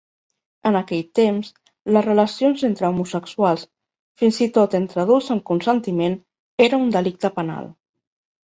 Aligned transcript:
En 0.67 0.77
aquell 0.77 1.01
temps, 1.19 1.49
les 1.97 2.05
relacions 2.07 2.63
entre 2.69 2.89
homosexuals, 2.93 3.67
fins 4.23 4.41
i 4.47 4.49
tot 4.57 4.75
entre 4.81 5.05
adults 5.07 5.31
amb 5.37 5.47
consentiment, 5.53 6.19
era 6.69 6.81
un 6.87 6.89
delicte 6.99 7.33
penal. 7.39 7.71